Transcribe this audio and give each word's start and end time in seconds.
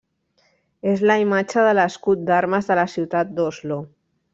És 0.93 1.03
la 1.11 1.17
imatge 1.25 1.67
de 1.69 1.75
l'escut 1.81 2.27
d'armes 2.31 2.73
de 2.73 2.83
la 2.83 2.91
ciutat 2.99 3.41
d'Oslo. 3.41 3.83